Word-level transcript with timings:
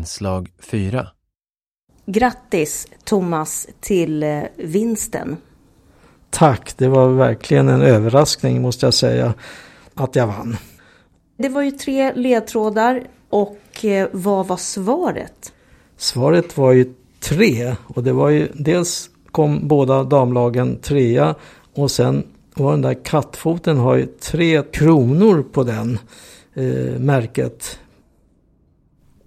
Inslag 0.00 0.48
4 0.58 1.06
Grattis 2.06 2.88
Thomas 3.04 3.68
till 3.80 4.22
eh, 4.22 4.42
vinsten. 4.56 5.36
Tack, 6.30 6.74
det 6.76 6.88
var 6.88 7.08
verkligen 7.08 7.68
en 7.68 7.82
överraskning 7.82 8.62
måste 8.62 8.86
jag 8.86 8.94
säga 8.94 9.34
att 9.94 10.16
jag 10.16 10.26
vann. 10.26 10.56
Det 11.36 11.48
var 11.48 11.62
ju 11.62 11.70
tre 11.70 12.12
ledtrådar 12.14 13.02
och 13.30 13.84
eh, 13.84 14.08
vad 14.12 14.46
var 14.46 14.56
svaret? 14.56 15.52
Svaret 15.96 16.56
var 16.56 16.72
ju 16.72 16.94
tre 17.20 17.76
och 17.86 18.04
det 18.04 18.12
var 18.12 18.28
ju 18.28 18.48
dels 18.54 19.10
kom 19.30 19.68
båda 19.68 20.04
damlagen 20.04 20.78
trea 20.82 21.34
och 21.74 21.90
sen 21.90 22.26
var 22.54 22.70
den 22.70 22.82
där 22.82 23.04
kattfoten 23.04 23.76
har 23.76 23.96
ju 23.96 24.06
tre 24.06 24.62
kronor 24.62 25.42
på 25.52 25.62
den 25.62 25.98
eh, 26.54 26.98
märket. 26.98 27.78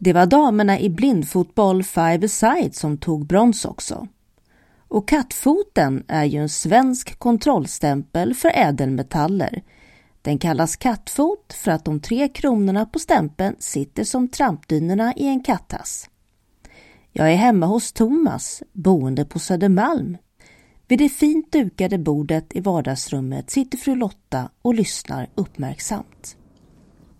Det 0.03 0.13
var 0.13 0.25
damerna 0.25 0.79
i 0.79 0.89
blindfotboll 0.89 1.83
five 1.83 2.27
side 2.27 2.75
som 2.75 2.97
tog 2.97 3.25
brons 3.25 3.65
också. 3.65 4.07
Och 4.87 5.07
kattfoten 5.07 6.03
är 6.07 6.25
ju 6.25 6.39
en 6.39 6.49
svensk 6.49 7.19
kontrollstämpel 7.19 8.33
för 8.33 8.51
ädelmetaller. 8.55 9.63
Den 10.21 10.37
kallas 10.37 10.75
kattfot 10.75 11.53
för 11.53 11.71
att 11.71 11.85
de 11.85 11.99
tre 11.99 12.27
kronorna 12.27 12.85
på 12.85 12.99
stämpeln 12.99 13.55
sitter 13.59 14.03
som 14.03 14.27
trampdynorna 14.27 15.13
i 15.13 15.27
en 15.27 15.43
kattass. 15.43 16.09
Jag 17.11 17.31
är 17.31 17.35
hemma 17.35 17.65
hos 17.65 17.93
Thomas, 17.93 18.63
boende 18.73 19.25
på 19.25 19.39
Södermalm. 19.39 20.17
Vid 20.87 20.99
det 20.99 21.09
fint 21.09 21.51
dukade 21.51 21.97
bordet 21.97 22.55
i 22.55 22.59
vardagsrummet 22.59 23.49
sitter 23.49 23.77
fru 23.77 23.95
Lotta 23.95 24.49
och 24.61 24.73
lyssnar 24.73 25.29
uppmärksamt. 25.35 26.37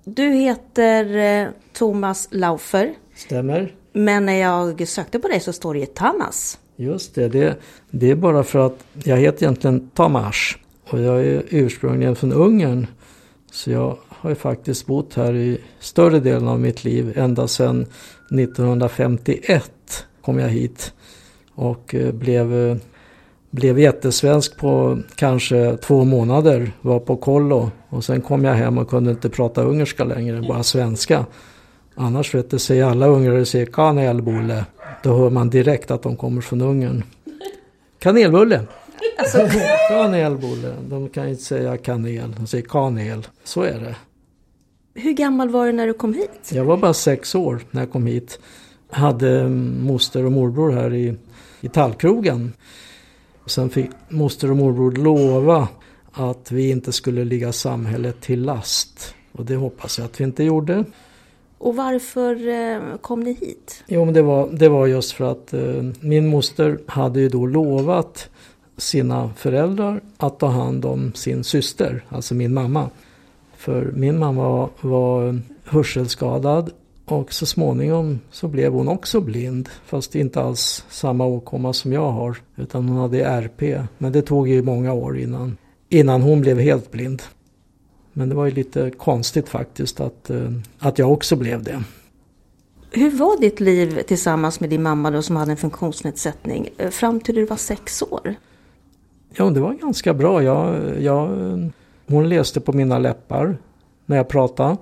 Du 0.03 0.23
heter 0.23 1.17
eh, 1.17 1.49
Thomas 1.73 2.27
Laufer. 2.31 2.93
Stämmer. 3.15 3.75
Men 3.93 4.25
när 4.25 4.33
jag 4.33 4.87
sökte 4.87 5.19
på 5.19 5.27
dig 5.27 5.39
så 5.39 5.53
står 5.53 5.73
det 5.73 5.79
ju 5.79 5.85
Tamas. 5.85 6.59
Just 6.75 7.15
det, 7.15 7.27
det, 7.27 7.57
det 7.89 8.11
är 8.11 8.15
bara 8.15 8.43
för 8.43 8.59
att 8.59 8.85
jag 9.03 9.17
heter 9.17 9.43
egentligen 9.43 9.89
Tamas 9.89 10.57
och 10.89 11.01
jag 11.01 11.25
är 11.25 11.43
ursprungligen 11.49 12.15
från 12.15 12.33
Ungern. 12.33 12.87
Så 13.51 13.71
jag 13.71 13.97
har 14.09 14.29
ju 14.29 14.35
faktiskt 14.35 14.85
bott 14.85 15.13
här 15.13 15.33
i 15.35 15.57
större 15.79 16.19
delen 16.19 16.47
av 16.47 16.59
mitt 16.59 16.83
liv. 16.83 17.13
Ända 17.15 17.47
sedan 17.47 17.81
1951 18.39 20.05
kom 20.21 20.39
jag 20.39 20.49
hit 20.49 20.93
och 21.55 21.95
eh, 21.95 22.11
blev, 22.11 22.53
eh, 22.53 22.77
blev 23.53 23.79
jättesvensk 23.79 24.57
på 24.57 24.99
kanske 25.15 25.77
två 25.77 26.03
månader. 26.03 26.71
Var 26.81 26.99
på 26.99 27.15
kollo 27.15 27.71
och 27.89 28.03
sen 28.03 28.21
kom 28.21 28.45
jag 28.45 28.53
hem 28.53 28.77
och 28.77 28.89
kunde 28.89 29.11
inte 29.11 29.29
prata 29.29 29.63
ungerska 29.63 30.03
längre, 30.03 30.41
bara 30.41 30.63
svenska. 30.63 31.25
Annars 31.95 32.35
vet 32.35 32.49
du, 32.49 32.59
säger 32.59 32.85
alla 32.85 33.07
ungrare 33.07 33.45
säger 33.45 33.65
kanelbulle. 33.65 34.65
Då 35.03 35.17
hör 35.17 35.29
man 35.29 35.49
direkt 35.49 35.91
att 35.91 36.01
de 36.03 36.15
kommer 36.15 36.41
från 36.41 36.61
Ungern. 36.61 37.03
Kanelbulle. 37.99 38.61
Alltså. 39.17 39.37
kanelbulle. 39.89 40.73
De 40.89 41.09
kan 41.09 41.27
inte 41.27 41.43
säga 41.43 41.77
kanel, 41.77 42.35
de 42.37 42.47
säger 42.47 42.65
kanel. 42.65 43.27
Så 43.43 43.61
är 43.61 43.79
det. 43.79 43.95
Hur 45.01 45.13
gammal 45.13 45.49
var 45.49 45.65
du 45.65 45.71
när 45.71 45.87
du 45.87 45.93
kom 45.93 46.13
hit? 46.13 46.51
Jag 46.51 46.65
var 46.65 46.77
bara 46.77 46.93
sex 46.93 47.35
år 47.35 47.59
när 47.71 47.81
jag 47.81 47.91
kom 47.91 48.05
hit. 48.05 48.39
Hade 48.89 49.49
moster 49.79 50.25
och 50.25 50.31
morbror 50.31 50.71
här 50.71 50.93
i, 50.93 51.15
i 51.61 51.69
tallkrogen. 51.69 52.53
Sen 53.45 53.69
fick 53.69 53.89
moster 54.09 54.51
och 54.51 54.57
morbror 54.57 54.91
lova 54.91 55.67
att 56.11 56.51
vi 56.51 56.69
inte 56.69 56.91
skulle 56.91 57.23
ligga 57.23 57.51
samhället 57.51 58.21
till 58.21 58.41
last. 58.41 59.15
Och 59.31 59.45
det 59.45 59.55
hoppas 59.55 59.97
jag 59.97 60.05
att 60.05 60.19
vi 60.19 60.23
inte 60.23 60.43
gjorde. 60.43 60.83
Och 61.57 61.75
varför 61.75 62.47
eh, 62.47 62.97
kom 62.97 63.19
ni 63.19 63.33
hit? 63.33 63.83
Jo, 63.87 64.05
men 64.05 64.13
det 64.13 64.21
var, 64.21 64.49
det 64.51 64.69
var 64.69 64.87
just 64.87 65.11
för 65.11 65.31
att 65.31 65.53
eh, 65.53 65.83
min 65.99 66.27
moster 66.27 66.79
hade 66.87 67.19
ju 67.19 67.29
då 67.29 67.45
lovat 67.45 68.29
sina 68.77 69.29
föräldrar 69.37 70.01
att 70.17 70.39
ta 70.39 70.47
hand 70.47 70.85
om 70.85 71.13
sin 71.13 71.43
syster, 71.43 72.05
alltså 72.09 72.35
min 72.35 72.53
mamma. 72.53 72.89
För 73.57 73.91
min 73.95 74.19
mamma 74.19 74.69
var 74.81 75.41
hörselskadad 75.63 76.71
och 77.05 77.33
så 77.33 77.45
småningom 77.45 78.19
så 78.31 78.47
blev 78.47 78.73
hon 78.73 78.87
också 78.87 79.21
blind. 79.21 79.69
Fast 79.85 80.15
inte 80.15 80.41
alls 80.41 80.85
samma 80.89 81.25
åkomma 81.25 81.73
som 81.73 81.93
jag 81.93 82.11
har. 82.11 82.37
Utan 82.55 82.89
hon 82.89 82.97
hade 82.97 83.23
RP. 83.23 83.81
Men 83.97 84.11
det 84.11 84.21
tog 84.21 84.47
ju 84.47 84.61
många 84.61 84.93
år 84.93 85.19
innan, 85.19 85.57
innan 85.89 86.21
hon 86.21 86.41
blev 86.41 86.59
helt 86.59 86.91
blind. 86.91 87.21
Men 88.13 88.29
det 88.29 88.35
var 88.35 88.45
ju 88.45 88.51
lite 88.51 88.91
konstigt 88.91 89.49
faktiskt 89.49 89.99
att, 89.99 90.29
eh, 90.29 90.51
att 90.79 90.99
jag 90.99 91.11
också 91.11 91.35
blev 91.35 91.63
det. 91.63 91.83
Hur 92.91 93.11
var 93.11 93.39
ditt 93.39 93.59
liv 93.59 94.01
tillsammans 94.07 94.59
med 94.59 94.69
din 94.69 94.83
mamma 94.83 95.11
då 95.11 95.21
som 95.21 95.35
hade 95.35 95.51
en 95.51 95.57
funktionsnedsättning 95.57 96.69
eh, 96.77 96.89
fram 96.89 97.19
till 97.19 97.35
du 97.35 97.45
var 97.45 97.57
sex 97.57 98.01
år? 98.01 98.35
Ja, 99.35 99.49
det 99.49 99.59
var 99.59 99.73
ganska 99.73 100.13
bra. 100.13 100.43
Jag, 100.43 100.81
jag, 101.01 101.29
hon 102.07 102.29
läste 102.29 102.61
på 102.61 102.73
mina 102.73 102.99
läppar 102.99 103.57
när 104.05 104.17
jag 104.17 104.27
pratade. 104.27 104.77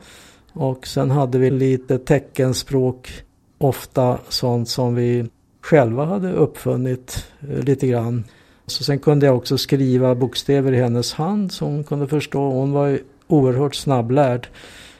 Och 0.53 0.87
sen 0.87 1.11
hade 1.11 1.37
vi 1.37 1.51
lite 1.51 1.97
teckenspråk, 1.97 3.11
ofta 3.57 4.17
sånt 4.29 4.69
som 4.69 4.95
vi 4.95 5.25
själva 5.61 6.05
hade 6.05 6.33
uppfunnit 6.33 7.25
eh, 7.49 7.63
lite 7.63 7.87
grann. 7.87 8.23
Så 8.67 8.83
sen 8.83 8.99
kunde 8.99 9.25
jag 9.25 9.37
också 9.37 9.57
skriva 9.57 10.15
bokstäver 10.15 10.71
i 10.71 10.81
hennes 10.81 11.13
hand 11.13 11.51
som 11.51 11.67
hon 11.67 11.83
kunde 11.83 12.07
förstå. 12.07 12.51
Hon 12.51 12.71
var 12.71 12.99
oerhört 13.27 13.75
snabblärd, 13.75 14.47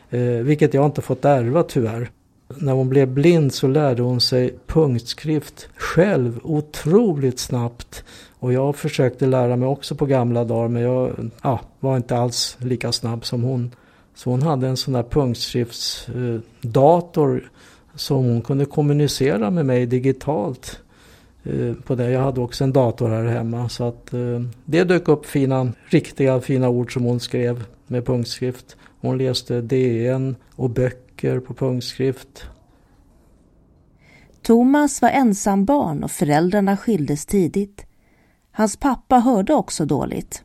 eh, 0.09 0.21
vilket 0.21 0.73
jag 0.73 0.85
inte 0.85 1.01
fått 1.01 1.25
ärva 1.25 1.63
tyvärr. 1.63 2.09
När 2.57 2.73
hon 2.73 2.89
blev 2.89 3.07
blind 3.07 3.53
så 3.53 3.67
lärde 3.67 4.01
hon 4.01 4.21
sig 4.21 4.55
punktskrift 4.67 5.69
själv 5.75 6.39
otroligt 6.43 7.39
snabbt. 7.39 8.03
Och 8.39 8.53
jag 8.53 8.75
försökte 8.75 9.25
lära 9.25 9.55
mig 9.55 9.67
också 9.67 9.95
på 9.95 10.05
gamla 10.05 10.43
dagar 10.43 10.67
men 10.67 10.81
jag 10.81 11.31
ja, 11.43 11.59
var 11.79 11.97
inte 11.97 12.17
alls 12.17 12.57
lika 12.59 12.91
snabb 12.91 13.25
som 13.25 13.43
hon. 13.43 13.71
Så 14.23 14.29
hon 14.29 14.41
hade 14.41 14.67
en 14.67 14.77
sån 14.77 14.93
där 14.93 15.03
punktskriftsdator 15.03 17.51
som 17.95 18.17
hon 18.17 18.41
kunde 18.41 18.65
kommunicera 18.65 19.51
med 19.51 19.65
mig 19.65 19.85
digitalt. 19.85 20.79
Eh, 21.43 21.73
på 21.73 21.95
det. 21.95 22.11
Jag 22.11 22.21
hade 22.21 22.41
också 22.41 22.63
en 22.63 22.73
dator 22.73 23.09
här 23.09 23.25
hemma 23.25 23.69
så 23.69 23.83
att 23.83 24.13
eh, 24.13 24.41
det 24.65 24.83
dök 24.83 25.07
upp 25.07 25.25
fina, 25.25 25.73
riktiga 25.85 26.41
fina 26.41 26.69
ord 26.69 26.93
som 26.93 27.03
hon 27.03 27.19
skrev 27.19 27.63
med 27.87 28.05
punktskrift. 28.05 28.77
Hon 29.01 29.17
läste 29.17 29.61
DN 29.61 30.35
och 30.55 30.69
böcker 30.69 31.39
på 31.39 31.53
punktskrift. 31.53 32.45
Thomas 34.41 35.01
var 35.01 35.09
ensam 35.09 35.65
barn 35.65 36.03
och 36.03 36.11
föräldrarna 36.11 36.77
skildes 36.77 37.25
tidigt. 37.25 37.85
Hans 38.51 38.77
pappa 38.77 39.19
hörde 39.19 39.53
också 39.53 39.85
dåligt. 39.85 40.43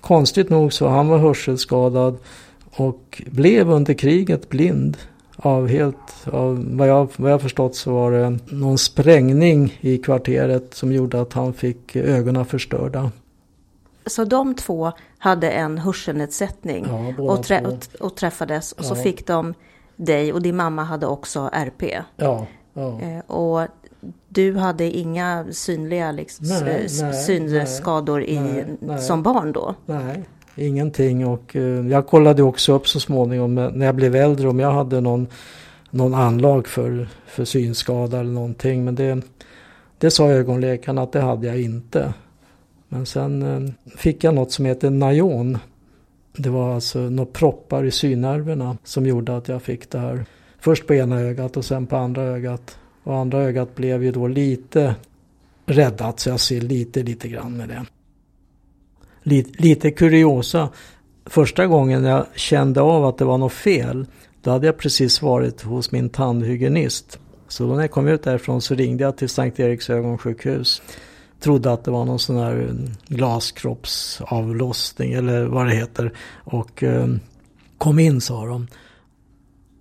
Konstigt 0.00 0.50
nog 0.50 0.72
så 0.72 0.88
han 0.88 1.08
var 1.08 1.18
hörselskadad 1.18 2.18
och 2.76 3.22
blev 3.26 3.70
under 3.70 3.94
kriget 3.94 4.48
blind. 4.48 4.96
Av 5.36 5.68
helt, 5.68 6.28
av 6.32 6.76
vad, 6.76 6.88
jag, 6.88 7.08
vad 7.16 7.32
jag 7.32 7.42
förstått 7.42 7.74
så 7.74 7.92
var 7.92 8.12
det 8.12 8.38
någon 8.46 8.78
sprängning 8.78 9.78
i 9.80 9.98
kvarteret 9.98 10.74
som 10.74 10.92
gjorde 10.92 11.20
att 11.20 11.32
han 11.32 11.52
fick 11.52 11.96
ögonen 11.96 12.44
förstörda. 12.44 13.10
Så 14.06 14.24
de 14.24 14.54
två 14.54 14.92
hade 15.18 15.50
en 15.50 15.78
hörselnedsättning 15.78 16.86
ja, 16.88 17.22
och, 17.22 17.42
trä 17.42 17.60
och, 17.66 18.06
och, 18.06 18.16
träffades 18.16 18.72
och 18.72 18.84
ja. 18.84 18.88
så 18.88 18.94
fick 18.94 19.26
de 19.26 19.54
dig 19.96 20.32
och 20.32 20.42
din 20.42 20.56
mamma 20.56 20.84
hade 20.84 21.06
också 21.06 21.50
RP. 21.52 21.82
Ja. 22.16 22.46
Eh, 22.74 23.30
och 23.30 23.68
du 24.28 24.56
hade 24.56 24.84
inga 24.84 25.46
synliga 25.50 26.12
liksom, 26.12 26.46
nej, 26.46 26.88
synskador 27.26 28.18
nej, 28.18 28.30
i, 28.30 28.64
nej, 28.80 29.02
som 29.02 29.22
barn 29.22 29.52
då? 29.52 29.74
Nej, 29.86 30.24
ingenting. 30.56 31.26
Och 31.26 31.56
eh, 31.56 31.86
jag 31.88 32.06
kollade 32.06 32.42
också 32.42 32.72
upp 32.72 32.88
så 32.88 33.00
småningom 33.00 33.54
när 33.54 33.86
jag 33.86 33.94
blev 33.94 34.16
äldre 34.16 34.48
om 34.48 34.60
jag 34.60 34.72
hade 34.72 35.00
någon, 35.00 35.26
någon 35.90 36.14
anlag 36.14 36.68
för, 36.68 37.08
för 37.26 37.44
synskada 37.44 38.20
eller 38.20 38.32
någonting. 38.32 38.84
Men 38.84 38.94
det, 38.94 39.22
det 39.98 40.10
sa 40.10 40.30
ögonläkaren 40.30 40.98
att 40.98 41.12
det 41.12 41.20
hade 41.20 41.46
jag 41.46 41.60
inte. 41.60 42.14
Men 42.88 43.06
sen 43.06 43.42
eh, 43.42 43.72
fick 43.96 44.24
jag 44.24 44.34
något 44.34 44.52
som 44.52 44.64
heter 44.64 44.90
Nayon. 44.90 45.58
Det 46.36 46.50
var 46.50 46.74
alltså 46.74 46.98
några 46.98 47.30
proppar 47.32 47.84
i 47.84 47.90
synnerverna 47.90 48.76
som 48.84 49.06
gjorde 49.06 49.36
att 49.36 49.48
jag 49.48 49.62
fick 49.62 49.90
det 49.90 49.98
här. 49.98 50.24
Först 50.58 50.86
på 50.86 50.94
ena 50.94 51.20
ögat 51.20 51.56
och 51.56 51.64
sen 51.64 51.86
på 51.86 51.96
andra 51.96 52.22
ögat. 52.22 52.78
Och 53.02 53.16
andra 53.16 53.38
ögat 53.38 53.74
blev 53.74 54.04
ju 54.04 54.12
då 54.12 54.26
lite 54.26 54.94
räddat 55.66 56.20
så 56.20 56.28
jag 56.28 56.40
ser 56.40 56.60
lite, 56.60 57.02
lite 57.02 57.28
grann 57.28 57.56
med 57.56 57.68
det. 57.68 57.86
Lite, 59.22 59.62
lite 59.62 59.90
kuriosa. 59.90 60.68
Första 61.26 61.66
gången 61.66 62.04
jag 62.04 62.26
kände 62.34 62.80
av 62.80 63.04
att 63.04 63.18
det 63.18 63.24
var 63.24 63.38
något 63.38 63.52
fel 63.52 64.06
då 64.42 64.50
hade 64.50 64.66
jag 64.66 64.78
precis 64.78 65.22
varit 65.22 65.62
hos 65.62 65.92
min 65.92 66.10
tandhygienist. 66.10 67.18
Så 67.48 67.74
när 67.74 67.80
jag 67.80 67.90
kom 67.90 68.08
ut 68.08 68.22
därifrån 68.22 68.60
så 68.60 68.74
ringde 68.74 69.04
jag 69.04 69.16
till 69.16 69.28
Sankt 69.28 69.60
Eriks 69.60 69.90
ögonsjukhus 69.90 70.82
trodde 71.40 71.72
att 71.72 71.84
det 71.84 71.90
var 71.90 72.04
någon 72.04 72.18
sån 72.18 72.36
här 72.36 72.52
mm, 72.52 72.90
glaskroppsavlossning 73.06 75.12
eller 75.12 75.44
vad 75.44 75.66
det 75.66 75.74
heter. 75.74 76.12
Och 76.44 76.82
eh, 76.82 77.06
kom 77.78 77.98
in 77.98 78.20
sa 78.20 78.46
de. 78.46 78.66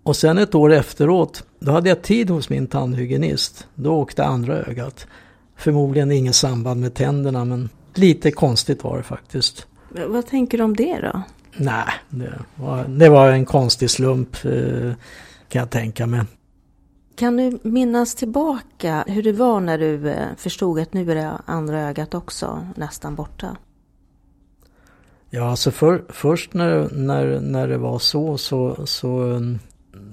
Och 0.03 0.15
sen 0.15 0.37
ett 0.37 0.55
år 0.55 0.73
efteråt 0.73 1.43
Då 1.59 1.71
hade 1.71 1.89
jag 1.89 2.01
tid 2.01 2.29
hos 2.29 2.49
min 2.49 2.67
tandhygienist. 2.67 3.67
Då 3.75 3.93
åkte 3.93 4.25
andra 4.25 4.57
ögat. 4.57 5.07
Förmodligen 5.57 6.11
inget 6.11 6.35
samband 6.35 6.81
med 6.81 6.93
tänderna 6.93 7.45
men 7.45 7.69
lite 7.97 8.31
konstigt 8.31 8.83
var 8.83 8.97
det 8.97 9.03
faktiskt. 9.03 9.67
Vad 10.07 10.27
tänker 10.27 10.57
du 10.57 10.63
om 10.63 10.75
det 10.75 10.99
då? 10.99 11.21
Nej, 11.57 11.85
det 12.09 12.39
var, 12.55 12.83
det 12.83 13.09
var 13.09 13.31
en 13.31 13.45
konstig 13.45 13.89
slump 13.89 14.45
eh, 14.45 14.93
kan 15.49 15.59
jag 15.59 15.69
tänka 15.69 16.07
mig. 16.07 16.21
Kan 17.15 17.37
du 17.37 17.59
minnas 17.63 18.15
tillbaka 18.15 19.03
hur 19.07 19.23
det 19.23 19.31
var 19.31 19.59
när 19.59 19.77
du 19.77 20.09
eh, 20.09 20.27
förstod 20.37 20.79
att 20.79 20.93
nu 20.93 21.11
är 21.11 21.15
det 21.15 21.31
andra 21.45 21.81
ögat 21.89 22.13
också 22.13 22.67
nästan 22.75 23.15
borta? 23.15 23.57
Ja, 25.29 25.49
alltså 25.49 25.71
för, 25.71 26.03
först 26.09 26.53
när, 26.53 26.89
när, 26.91 27.39
när 27.39 27.67
det 27.67 27.77
var 27.77 27.99
så, 27.99 28.37
så 28.37 28.85
så 28.85 29.21
mm, 29.21 29.59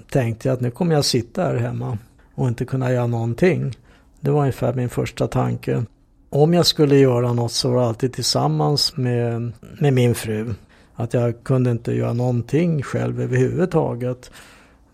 tänkte 0.09 0.47
jag 0.47 0.55
att 0.55 0.61
nu 0.61 0.71
kommer 0.71 0.95
jag 0.95 1.05
sitta 1.05 1.43
här 1.43 1.55
hemma 1.55 1.97
och 2.35 2.47
inte 2.47 2.65
kunna 2.65 2.91
göra 2.91 3.07
någonting. 3.07 3.77
Det 4.19 4.31
var 4.31 4.39
ungefär 4.39 4.73
min 4.73 4.89
första 4.89 5.27
tanke. 5.27 5.83
Om 6.31 6.53
jag 6.53 6.65
skulle 6.65 6.95
göra 6.95 7.33
något 7.33 7.51
så 7.51 7.69
var 7.69 7.81
det 7.81 7.87
alltid 7.87 8.13
tillsammans 8.13 8.97
med, 8.97 9.51
med 9.79 9.93
min 9.93 10.15
fru. 10.15 10.53
Att 10.95 11.13
jag 11.13 11.43
kunde 11.43 11.71
inte 11.71 11.93
göra 11.93 12.13
någonting 12.13 12.83
själv 12.83 13.21
överhuvudtaget. 13.21 14.31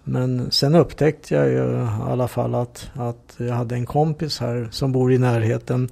Men 0.04 0.52
sen 0.52 0.76
upptäckte 0.76 1.36
jag 1.36 1.50
ju 1.50 1.84
i 1.84 1.88
alla 2.08 2.28
fall 2.28 2.56
att, 2.56 2.90
att 2.94 3.36
jag 3.38 3.54
hade 3.54 3.76
en 3.76 3.86
kompis 3.86 4.40
här 4.40 4.68
som 4.72 4.92
bor 4.92 5.14
i 5.14 5.18
närheten. 5.18 5.90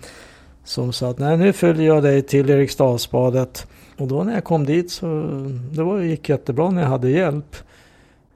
Som 0.64 0.94
sa 0.94 1.10
att 1.10 1.20
nej 1.20 1.38
nu 1.38 1.54
följer 1.54 1.88
jag 1.88 2.04
dig 2.04 2.22
till 2.22 2.50
Eriksdalsbadet. 2.50 3.68
Och 3.98 4.08
då 4.08 4.24
när 4.24 4.34
jag 4.34 4.44
kom 4.44 4.66
dit 4.66 4.92
så 4.92 5.06
det 5.72 5.84
var, 5.84 6.02
gick 6.02 6.30
jättebra 6.30 6.70
när 6.70 6.82
jag 6.82 6.90
hade 6.90 7.10
hjälp. 7.10 7.56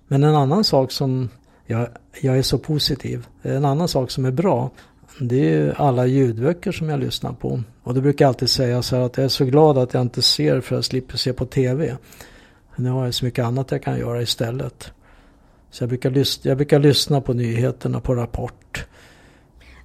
Men 0.08 0.24
en 0.24 0.36
annan 0.36 0.64
sak 0.64 0.92
som, 0.92 1.30
jag, 1.66 1.88
jag 2.22 2.38
är 2.38 2.42
så 2.42 2.58
positiv, 2.58 3.28
en 3.42 3.66
annan 3.66 3.88
sak 3.88 4.12
som 4.12 4.26
är 4.26 4.32
bra 4.32 4.72
det 5.20 5.54
är 5.54 5.82
alla 5.82 6.06
ljudböcker 6.06 6.72
som 6.72 6.90
jag 6.90 7.00
lyssnar 7.00 7.34
på. 7.34 7.64
Och 7.84 7.94
det 7.94 8.02
brukar 8.02 8.26
jag 8.26 8.30
alltid 8.30 8.50
säga 8.50 8.82
så 8.82 8.96
här 8.96 9.04
att 9.04 9.18
jag 9.18 9.24
är 9.24 9.30
så 9.30 9.46
glad 9.46 9.78
att 9.78 9.94
jag 9.94 10.02
inte 10.02 10.22
ser 10.22 10.62
för 10.62 10.76
jag 10.76 10.86
slipper 10.86 11.18
se 11.18 11.34
på 11.34 11.46
TV. 11.46 11.98
Nu 12.76 12.90
har 12.90 13.06
jag 13.06 13.14
så 13.14 13.26
mycket 13.26 13.46
annat 13.46 13.72
jag 13.72 13.84
kan 13.84 14.00
göra 14.00 14.22
istället. 14.22 14.92
Så 15.72 15.84
jag 15.84 15.90
brukar, 15.90 16.10
lyssna, 16.10 16.50
jag 16.50 16.58
brukar 16.58 16.80
lyssna 16.80 17.22
på 17.22 17.34
nyheterna 17.34 18.00
på 18.00 18.16
Rapport. 18.16 18.86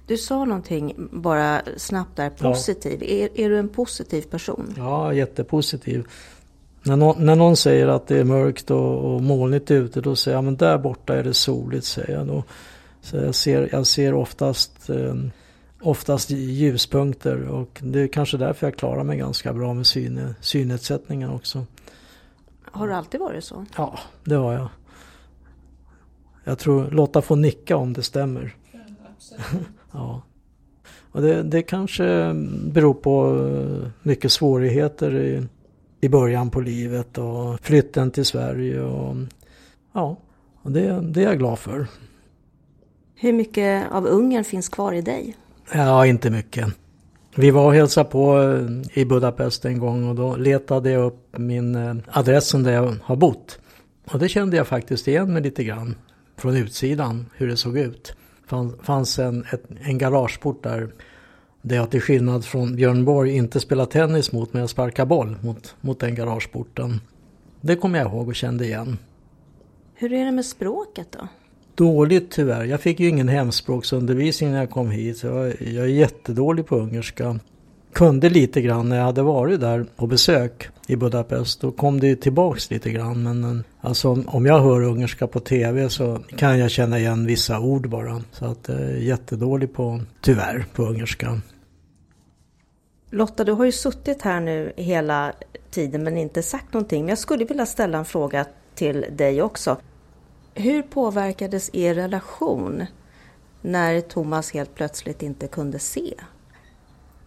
Du 0.07 0.17
sa 0.17 0.45
någonting 0.45 0.95
bara 1.11 1.61
snabbt 1.77 2.15
där, 2.15 2.29
positiv. 2.29 2.97
Ja. 3.01 3.07
Är, 3.07 3.29
är 3.39 3.49
du 3.49 3.59
en 3.59 3.69
positiv 3.69 4.21
person? 4.21 4.73
Ja, 4.77 5.13
jättepositiv. 5.13 6.05
När 6.83 6.95
någon, 6.95 7.25
när 7.25 7.35
någon 7.35 7.57
säger 7.57 7.87
att 7.87 8.07
det 8.07 8.17
är 8.17 8.23
mörkt 8.23 8.71
och, 8.71 9.13
och 9.13 9.21
molnigt 9.21 9.71
ute 9.71 10.01
då 10.01 10.15
säger 10.15 10.37
jag 10.37 10.43
men 10.43 10.55
där 10.55 10.77
borta 10.77 11.15
är 11.15 11.23
det 11.23 11.33
soligt 11.33 11.85
säger 11.85 12.13
jag. 12.13 12.27
Då. 12.27 12.43
Så 13.03 13.17
jag 13.17 13.35
ser, 13.35 13.69
jag 13.71 13.87
ser 13.87 14.13
oftast, 14.13 14.89
eh, 14.89 15.15
oftast 15.81 16.29
ljuspunkter 16.29 17.47
och 17.47 17.79
det 17.83 17.99
är 17.99 18.07
kanske 18.07 18.37
därför 18.37 18.67
jag 18.67 18.75
klarar 18.75 19.03
mig 19.03 19.17
ganska 19.17 19.53
bra 19.53 19.73
med 19.73 19.87
syn, 19.87 20.35
synnedsättningen 20.41 21.29
också. 21.29 21.65
Har 22.63 22.87
du 22.87 22.93
alltid 22.93 23.19
varit 23.19 23.43
så? 23.43 23.65
Ja, 23.77 23.99
det 24.23 24.35
har 24.35 24.53
jag. 24.53 24.67
Jag 26.43 26.59
tror 26.59 26.91
Lotta 26.91 27.21
får 27.21 27.35
nicka 27.35 27.77
om 27.77 27.93
det 27.93 28.03
stämmer. 28.03 28.55
ja. 29.91 30.21
Och 31.11 31.21
det, 31.21 31.43
det 31.43 31.61
kanske 31.61 32.33
beror 32.65 32.93
på 32.93 33.45
eh, 33.47 33.89
mycket 34.01 34.31
svårigheter 34.31 35.15
i, 35.15 35.47
i 36.01 36.09
början 36.09 36.49
på 36.49 36.61
livet 36.61 37.17
och 37.17 37.59
flytten 37.59 38.11
till 38.11 38.25
Sverige 38.25 38.81
och 38.81 39.15
ja, 39.93 40.17
och 40.61 40.71
det, 40.71 41.01
det 41.01 41.21
är 41.21 41.25
jag 41.25 41.39
glad 41.39 41.59
för. 41.59 41.87
Hur 43.23 43.33
mycket 43.33 43.91
av 43.91 44.05
Ungern 44.05 44.43
finns 44.43 44.69
kvar 44.69 44.93
i 44.93 45.01
dig? 45.01 45.35
Ja, 45.73 46.05
inte 46.05 46.29
mycket. 46.29 46.67
Vi 47.35 47.51
var 47.51 47.65
och 47.65 47.73
hälsade 47.73 48.09
på 48.09 48.41
eh, 48.41 48.99
i 48.99 49.05
Budapest 49.05 49.65
en 49.65 49.79
gång 49.79 50.09
och 50.09 50.15
då 50.15 50.35
letade 50.35 50.91
jag 50.91 51.05
upp 51.05 51.37
min 51.37 51.75
eh, 51.75 51.95
adressen 52.07 52.63
där 52.63 52.71
jag 52.71 52.95
har 53.03 53.15
bott. 53.15 53.59
Och 54.11 54.19
det 54.19 54.29
kände 54.29 54.57
jag 54.57 54.67
faktiskt 54.67 55.07
igen 55.07 55.33
mig 55.33 55.41
lite 55.41 55.63
grann 55.63 55.95
från 56.37 56.55
utsidan 56.55 57.25
hur 57.35 57.47
det 57.47 57.57
såg 57.57 57.77
ut. 57.77 58.13
Det 58.49 58.71
fanns 58.83 59.19
en, 59.19 59.45
ett, 59.51 59.63
en 59.81 59.97
garageport 59.97 60.63
där 60.63 60.93
där 61.61 61.75
jag 61.75 61.91
till 61.91 62.01
skillnad 62.01 62.45
från 62.45 62.75
Björn 62.75 63.05
Borg 63.05 63.35
inte 63.35 63.59
spelar 63.59 63.85
tennis 63.85 64.31
mot 64.31 64.53
men 64.53 64.59
jag 64.59 64.69
sparkar 64.69 65.05
boll 65.05 65.35
mot, 65.41 65.75
mot 65.81 65.99
den 65.99 66.15
garageporten. 66.15 67.01
Det 67.61 67.75
kommer 67.75 67.99
jag 67.99 68.07
ihåg 68.07 68.27
och 68.27 68.35
kände 68.35 68.65
igen. 68.65 68.97
Hur 69.93 70.13
är 70.13 70.25
det 70.25 70.31
med 70.31 70.45
språket 70.45 71.07
då? 71.11 71.27
Dåligt 71.75 72.31
tyvärr. 72.31 72.63
Jag 72.63 72.81
fick 72.81 72.99
ju 72.99 73.09
ingen 73.09 73.27
hemspråksundervisning 73.27 74.51
när 74.51 74.59
jag 74.59 74.69
kom 74.69 74.91
hit. 74.91 75.23
Jag, 75.23 75.47
jag 75.61 75.83
är 75.83 75.89
jättedålig 75.89 76.65
på 76.65 76.75
ungerska. 76.75 77.39
Kunde 77.93 78.29
lite 78.29 78.61
grann 78.61 78.89
när 78.89 78.97
jag 78.97 79.03
hade 79.03 79.21
varit 79.21 79.59
där 79.59 79.85
på 79.95 80.07
besök 80.07 80.69
i 80.87 80.95
Budapest. 80.95 81.61
Då 81.61 81.71
kom 81.71 81.99
det 81.99 82.15
tillbaks 82.15 82.69
lite 82.69 82.91
grann. 82.91 83.23
Men 83.23 83.63
alltså, 83.81 84.23
om 84.27 84.45
jag 84.45 84.59
hör 84.59 84.83
ungerska 84.83 85.27
på 85.27 85.39
tv 85.39 85.89
så 85.89 86.19
kan 86.37 86.59
jag 86.59 86.71
känna 86.71 86.99
igen 86.99 87.25
vissa 87.25 87.59
ord 87.59 87.89
bara. 87.89 88.21
Så 88.31 88.45
att 88.45 88.67
jag 88.67 88.79
är 88.79 88.97
jättedålig 88.97 89.73
på, 89.73 90.01
tyvärr, 90.21 90.65
på 90.75 90.83
ungerska. 90.83 91.41
Lotta, 93.09 93.43
du 93.43 93.51
har 93.51 93.65
ju 93.65 93.71
suttit 93.71 94.21
här 94.21 94.39
nu 94.39 94.73
hela 94.75 95.33
tiden 95.71 96.03
men 96.03 96.17
inte 96.17 96.43
sagt 96.43 96.73
någonting. 96.73 97.01
Men 97.01 97.09
jag 97.09 97.17
skulle 97.17 97.45
vilja 97.45 97.65
ställa 97.65 97.97
en 97.97 98.05
fråga 98.05 98.45
till 98.75 99.05
dig 99.11 99.41
också. 99.41 99.77
Hur 100.55 100.81
påverkades 100.81 101.69
er 101.73 101.93
relation 101.93 102.85
när 103.61 104.01
Thomas 104.01 104.51
helt 104.51 104.75
plötsligt 104.75 105.23
inte 105.23 105.47
kunde 105.47 105.79
se? 105.79 106.13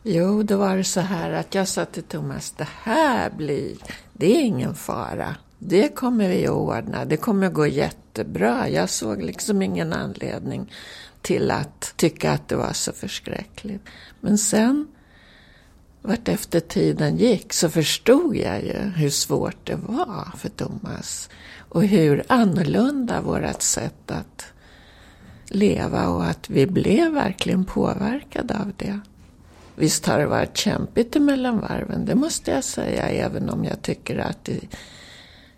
Jo, 0.03 0.43
då 0.43 0.57
var 0.57 0.77
det 0.77 0.85
så 0.85 1.01
här 1.01 1.33
att 1.33 1.55
jag 1.55 1.69
sa 1.69 1.85
till 1.85 2.03
Thomas, 2.03 2.51
det 2.51 2.69
här 2.83 3.31
blir, 3.31 3.77
det 4.13 4.37
är 4.37 4.43
ingen 4.43 4.75
fara. 4.75 5.37
Det 5.59 5.89
kommer 5.89 6.29
vi 6.29 6.47
att 6.47 6.53
ordna, 6.53 7.05
det 7.05 7.17
kommer 7.17 7.47
att 7.47 7.53
gå 7.53 7.67
jättebra. 7.67 8.69
Jag 8.69 8.91
såg 8.91 9.23
liksom 9.23 9.63
ingen 9.63 9.93
anledning 9.93 10.73
till 11.23 11.51
att 11.51 11.93
tycka 11.97 12.31
att 12.31 12.49
det 12.49 12.57
var 12.57 12.73
så 12.73 12.93
förskräckligt. 12.93 13.83
Men 14.21 14.39
sen, 14.39 14.87
vart 16.07 16.29
efter 16.29 16.61
tiden 16.61 17.17
gick, 17.17 17.53
så 17.53 17.69
förstod 17.69 18.37
jag 18.37 18.65
ju 18.65 18.79
hur 18.97 19.11
svårt 19.11 19.67
det 19.67 19.77
var 19.87 20.33
för 20.37 20.49
Thomas 20.49 21.31
och 21.69 21.85
hur 21.85 22.25
annorlunda 22.29 23.21
vårt 23.21 23.63
sätt 23.63 24.11
att 24.11 24.47
leva 25.49 26.09
och 26.09 26.25
att 26.25 26.51
vi 26.51 26.67
blev 26.67 27.13
verkligen 27.13 27.65
påverkade 27.65 28.59
av 28.59 28.73
det. 28.77 29.01
Visst 29.77 30.07
har 30.07 30.19
det 30.19 30.27
varit 30.27 30.57
kämpigt 30.57 31.17
emellan 31.17 31.61
varven, 31.61 32.05
det 32.05 32.15
måste 32.15 32.51
jag 32.51 32.65
säga, 32.65 33.09
även 33.09 33.51
om 33.51 33.65
jag 33.65 33.83
tycker 33.83 34.19
att 34.19 34.45
det, 34.45 34.61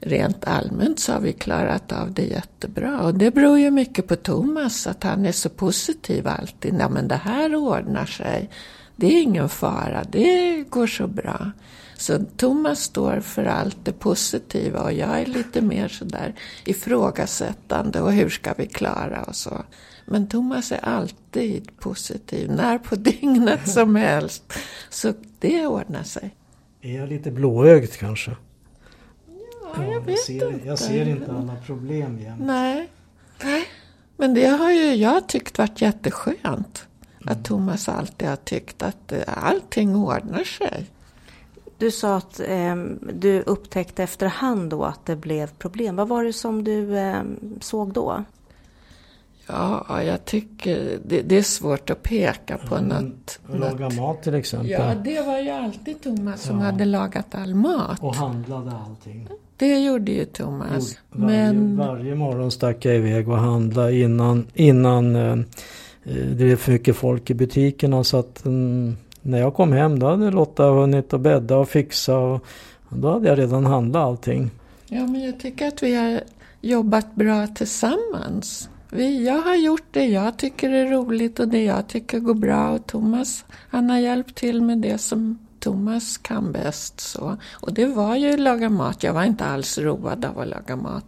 rent 0.00 0.44
allmänt 0.44 1.00
så 1.00 1.12
har 1.12 1.20
vi 1.20 1.32
klarat 1.32 1.92
av 1.92 2.12
det 2.12 2.22
jättebra. 2.22 3.00
Och 3.00 3.14
det 3.14 3.30
beror 3.30 3.58
ju 3.58 3.70
mycket 3.70 4.06
på 4.06 4.16
Thomas, 4.16 4.86
att 4.86 5.02
han 5.02 5.26
är 5.26 5.32
så 5.32 5.48
positiv 5.48 6.28
alltid. 6.28 6.74
Ja, 6.80 6.88
men 6.88 7.08
det 7.08 7.16
här 7.16 7.54
ordnar 7.54 8.06
sig. 8.06 8.50
Det 9.00 9.06
är 9.06 9.22
ingen 9.22 9.48
fara, 9.48 10.04
det 10.04 10.64
går 10.70 10.86
så 10.86 11.06
bra. 11.06 11.50
Så 11.96 12.18
Thomas 12.36 12.80
står 12.82 13.20
för 13.20 13.44
allt 13.44 13.76
det 13.84 13.92
positiva 13.92 14.82
och 14.82 14.92
jag 14.92 15.20
är 15.20 15.26
lite 15.26 15.60
mer 15.60 15.88
sådär 15.88 16.34
ifrågasättande 16.64 18.00
och 18.00 18.12
hur 18.12 18.28
ska 18.28 18.54
vi 18.56 18.66
klara 18.66 19.22
och 19.22 19.36
så. 19.36 19.64
Men 20.04 20.28
Thomas 20.28 20.72
är 20.72 20.84
alltid 20.84 21.78
positiv, 21.78 22.50
när 22.50 22.78
på 22.78 22.96
dygnet 22.96 23.68
som 23.68 23.96
helst. 23.96 24.52
Så 24.90 25.12
det 25.38 25.66
ordnar 25.66 26.02
sig. 26.02 26.34
Är 26.80 26.96
jag 26.96 27.08
lite 27.08 27.30
blåögd 27.30 27.92
kanske? 27.92 28.36
Ja, 29.76 29.84
jag 29.84 30.00
vet 30.00 30.08
jag 30.08 30.18
ser, 30.18 30.52
inte. 30.52 30.66
Jag 30.66 30.78
ser 30.78 31.08
inte 31.08 31.32
alla 31.32 31.56
problem 31.66 32.18
jämt. 32.18 32.40
Nej. 32.40 32.90
Men 34.16 34.34
det 34.34 34.46
har 34.46 34.70
ju 34.70 34.94
jag 34.94 35.28
tyckt 35.28 35.58
varit 35.58 35.80
jätteskönt. 35.80 36.87
Att 37.28 37.36
mm. 37.36 37.42
Thomas 37.42 37.88
alltid 37.88 38.28
har 38.28 38.36
tyckt 38.36 38.82
att 38.82 39.12
allting 39.26 39.96
ordnar 39.96 40.44
sig. 40.44 40.86
Du 41.78 41.90
sa 41.90 42.16
att 42.16 42.40
eh, 42.40 42.76
du 43.12 43.40
upptäckte 43.40 44.02
efterhand 44.02 44.70
då 44.70 44.84
att 44.84 45.06
det 45.06 45.16
blev 45.16 45.46
problem. 45.46 45.96
Vad 45.96 46.08
var 46.08 46.24
det 46.24 46.32
som 46.32 46.64
du 46.64 46.98
eh, 46.98 47.22
såg 47.60 47.92
då? 47.92 48.24
Ja, 49.46 50.02
jag 50.02 50.24
tycker 50.24 50.98
det, 51.04 51.22
det, 51.22 51.36
är 51.36 51.42
svårt 51.42 51.90
att 51.90 52.02
peka 52.02 52.58
på 52.58 52.74
mm, 52.74 52.88
något. 52.88 53.38
Laga 53.46 53.84
något. 53.84 53.96
mat 53.96 54.22
till 54.22 54.34
exempel. 54.34 54.70
Ja, 54.70 54.94
det 55.04 55.20
var 55.20 55.38
ju 55.38 55.50
alltid 55.50 56.02
Thomas 56.02 56.42
som 56.42 56.58
ja. 56.58 56.64
hade 56.64 56.84
lagat 56.84 57.34
all 57.34 57.54
mat. 57.54 58.02
Och 58.02 58.14
handlade 58.14 58.72
allting. 58.86 59.28
Det 59.56 59.78
gjorde 59.78 60.12
ju 60.12 60.24
Thomas. 60.24 60.96
Jo, 61.12 61.20
varje, 61.20 61.52
Men... 61.52 61.76
varje 61.76 62.14
morgon 62.14 62.50
stack 62.50 62.84
jag 62.84 62.96
iväg 62.96 63.28
och 63.28 63.38
handlade 63.38 63.98
innan, 63.98 64.46
innan 64.54 65.16
eh, 65.16 65.32
eh 65.32 65.38
Eh, 66.08 66.26
det 66.26 66.52
är 66.52 66.56
för 66.56 66.72
mycket 66.72 66.96
folk 66.96 67.30
i 67.30 67.34
butikerna. 67.34 68.04
Så 68.04 68.16
att 68.16 68.44
mm, 68.44 68.96
när 69.22 69.38
jag 69.38 69.54
kom 69.54 69.72
hem 69.72 69.98
då 69.98 70.06
hade 70.06 70.30
Lotta 70.30 70.64
hunnit 70.64 71.12
att 71.12 71.20
bädda 71.20 71.56
och 71.56 71.68
fixa 71.68 72.18
och 72.18 72.44
då 72.88 73.12
hade 73.12 73.28
jag 73.28 73.38
redan 73.38 73.66
handlat 73.66 74.02
allting. 74.02 74.50
Ja, 74.86 75.06
men 75.06 75.24
jag 75.24 75.40
tycker 75.40 75.68
att 75.68 75.82
vi 75.82 75.94
har 75.94 76.20
jobbat 76.60 77.14
bra 77.14 77.46
tillsammans. 77.46 78.68
Vi, 78.90 79.26
jag 79.26 79.42
har 79.42 79.54
gjort 79.56 79.86
det 79.90 80.06
jag 80.06 80.36
tycker 80.36 80.70
är 80.70 80.90
roligt 80.90 81.40
och 81.40 81.48
det 81.48 81.64
jag 81.64 81.88
tycker 81.88 82.18
går 82.18 82.34
bra 82.34 82.70
och 82.70 82.86
Thomas 82.86 83.44
han 83.50 83.90
har 83.90 83.98
hjälpt 83.98 84.34
till 84.34 84.62
med 84.62 84.78
det 84.78 84.98
som 84.98 85.38
Thomas 85.60 86.18
kan 86.18 86.52
bäst. 86.52 87.00
Så. 87.00 87.36
Och 87.52 87.74
det 87.74 87.86
var 87.86 88.16
ju 88.16 88.32
att 88.32 88.40
laga 88.40 88.68
mat. 88.68 89.02
Jag 89.02 89.12
var 89.12 89.24
inte 89.24 89.44
alls 89.44 89.78
road 89.78 90.24
av 90.24 90.38
att 90.38 90.48
laga 90.48 90.76
mat. 90.76 91.04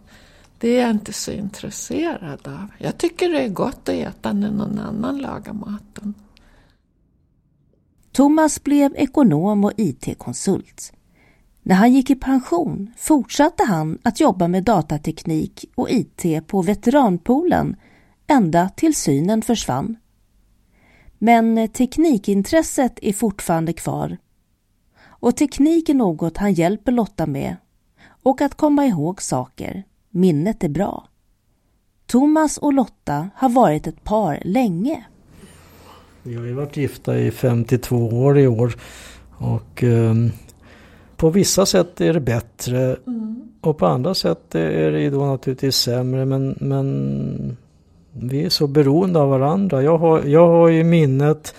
Det 0.61 0.67
är 0.77 0.81
jag 0.81 0.91
inte 0.91 1.13
så 1.13 1.31
intresserad 1.31 2.47
av. 2.47 2.67
Jag 2.77 2.97
tycker 2.97 3.29
det 3.29 3.43
är 3.43 3.49
gott 3.49 3.89
att 3.89 3.95
äta 3.95 4.33
när 4.33 4.51
någon 4.51 4.79
annan 4.79 5.17
lagar 5.17 5.53
maten. 5.53 6.13
Thomas 8.11 8.63
blev 8.63 8.93
ekonom 8.95 9.65
och 9.65 9.71
IT-konsult. 9.77 10.93
När 11.63 11.75
han 11.75 11.93
gick 11.93 12.09
i 12.09 12.15
pension 12.15 12.93
fortsatte 12.97 13.63
han 13.63 13.97
att 14.03 14.19
jobba 14.19 14.47
med 14.47 14.63
datateknik 14.63 15.65
och 15.75 15.89
IT 15.89 16.47
på 16.47 16.61
veteranpoolen 16.61 17.75
ända 18.27 18.69
till 18.69 18.95
synen 18.95 19.41
försvann. 19.41 19.97
Men 21.17 21.69
teknikintresset 21.69 22.99
är 23.01 23.13
fortfarande 23.13 23.73
kvar. 23.73 24.17
Och 25.03 25.35
teknik 25.35 25.89
är 25.89 25.93
något 25.93 26.37
han 26.37 26.53
hjälper 26.53 26.91
Lotta 26.91 27.27
med. 27.27 27.55
Och 28.23 28.41
att 28.41 28.55
komma 28.55 28.85
ihåg 28.85 29.21
saker. 29.21 29.83
Minnet 30.11 30.63
är 30.63 30.69
bra. 30.69 31.07
Thomas 32.05 32.57
och 32.57 32.73
Lotta 32.73 33.29
har 33.35 33.49
varit 33.49 33.87
ett 33.87 34.03
par 34.03 34.39
länge. 34.45 35.05
Vi 36.23 36.35
har 36.35 36.45
ju 36.45 36.53
varit 36.53 36.77
gifta 36.77 37.19
i 37.19 37.31
52 37.31 37.95
år 37.97 38.39
i 38.39 38.47
år. 38.47 38.75
Och 39.37 39.83
eh, 39.83 40.15
på 41.15 41.29
vissa 41.29 41.65
sätt 41.65 42.01
är 42.01 42.13
det 42.13 42.19
bättre. 42.19 42.95
Mm. 43.07 43.41
Och 43.61 43.77
på 43.77 43.85
andra 43.85 44.13
sätt 44.13 44.55
är 44.55 44.91
det 44.91 45.09
då 45.09 45.25
naturligtvis 45.25 45.75
sämre. 45.75 46.25
Men, 46.25 46.55
men 46.59 47.57
vi 48.11 48.43
är 48.43 48.49
så 48.49 48.67
beroende 48.67 49.19
av 49.19 49.29
varandra. 49.29 49.83
Jag 49.83 49.97
har, 49.97 50.23
jag 50.23 50.47
har 50.47 50.69
ju 50.69 50.83
minnet 50.83 51.55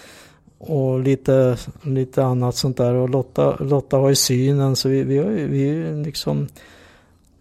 och 0.59 1.01
lite, 1.01 1.57
lite 1.83 2.25
annat 2.25 2.57
sånt 2.57 2.77
där. 2.77 2.95
Och 2.95 3.11
Lotta, 3.11 3.57
Lotta 3.61 3.97
har 3.97 4.09
ju 4.09 4.15
synen. 4.15 4.77
Så 4.77 4.89
vi, 4.89 5.03
vi, 5.03 5.19
har, 5.19 5.31
vi 5.31 5.93
liksom 6.05 6.49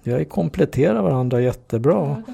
vi 0.03 0.11
har 0.11 0.19
ju 0.19 0.25
kompletterat 0.25 1.03
varandra 1.03 1.41
jättebra. 1.41 2.23
Ja, 2.27 2.33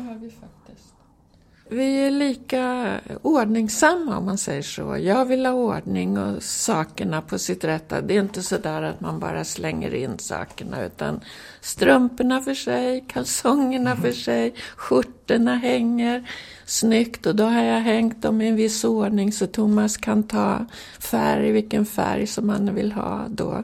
vi 1.69 2.05
är 2.05 2.11
lika 2.11 2.97
ordningsamma 3.21 4.17
om 4.17 4.25
man 4.25 4.37
säger 4.37 4.61
så. 4.61 4.97
Jag 4.97 5.25
vill 5.25 5.45
ha 5.45 5.53
ordning 5.53 6.17
och 6.17 6.43
sakerna 6.43 7.21
på 7.21 7.39
sitt 7.39 7.63
rätta. 7.63 8.01
Det 8.01 8.17
är 8.17 8.21
inte 8.21 8.43
så 8.43 8.57
där 8.57 8.81
att 8.81 9.01
man 9.01 9.19
bara 9.19 9.43
slänger 9.43 9.93
in 9.93 10.19
sakerna 10.19 10.85
utan 10.85 11.19
strumporna 11.61 12.41
för 12.41 12.53
sig, 12.53 13.05
kalsongerna 13.07 13.95
för 13.95 14.11
sig, 14.11 14.53
skjortorna 14.75 15.55
hänger 15.55 16.29
snyggt 16.65 17.25
och 17.25 17.35
då 17.35 17.43
har 17.43 17.63
jag 17.63 17.81
hängt 17.81 18.21
dem 18.21 18.41
i 18.41 18.47
en 18.47 18.55
viss 18.55 18.83
ordning 18.83 19.31
så 19.31 19.47
Thomas 19.47 19.97
kan 19.97 20.23
ta 20.23 20.65
färg, 20.99 21.51
vilken 21.51 21.85
färg 21.85 22.27
som 22.27 22.49
han 22.49 22.75
vill 22.75 22.91
ha 22.91 23.25
då. 23.29 23.63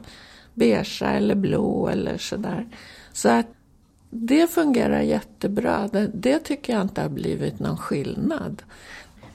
Beige 0.54 1.02
eller 1.02 1.34
blå 1.34 1.88
eller 1.88 2.18
sådär. 2.18 2.66
Så 3.12 3.28
att 3.28 3.46
det 4.16 4.50
fungerar 4.50 5.00
jättebra. 5.00 5.88
Det, 5.92 6.10
det, 6.14 6.38
tycker 6.38 6.72
jag 6.72 6.82
inte 6.82 7.02
har 7.02 7.08
blivit 7.08 7.58
någon 7.58 7.76
skillnad. 7.76 8.62